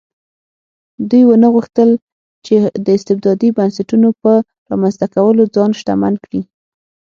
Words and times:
دوی 1.09 1.23
ونه 1.27 1.47
غوښتل 1.55 1.89
چې 2.45 2.53
د 2.85 2.87
استبدادي 2.97 3.49
بنسټونو 3.57 4.09
په 4.21 4.31
رامنځته 4.69 5.05
کولو 5.15 5.43
ځان 5.55 5.71
شتمن 5.79 6.13
کړي. 6.23 6.41